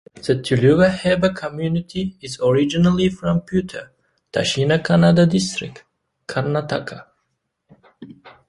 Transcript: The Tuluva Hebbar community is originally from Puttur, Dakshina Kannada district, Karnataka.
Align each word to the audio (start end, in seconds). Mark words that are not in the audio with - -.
The 0.15 0.33
Tuluva 0.35 0.89
Hebbar 0.89 1.35
community 1.35 2.17
is 2.21 2.39
originally 2.41 3.07
from 3.09 3.41
Puttur, 3.41 3.89
Dakshina 4.33 4.79
Kannada 4.79 5.29
district, 5.29 5.83
Karnataka. 6.27 7.05